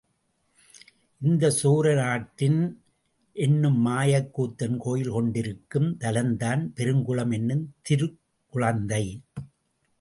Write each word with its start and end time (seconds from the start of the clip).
இந்த 1.19 1.51
சோர 1.63 1.95
நாட்டியன் 1.95 2.83
என்னும் 3.33 3.85
மாயக் 3.85 4.31
கூத்தன் 4.37 4.77
கோயில் 4.77 5.09
கொண்டிருக்கும் 5.09 5.97
தலம்தான் 5.99 6.71
பெருங்குளம் 6.75 7.33
என்னும் 7.33 7.75
திருக் 7.81 8.19
குளந்தை. 8.49 9.21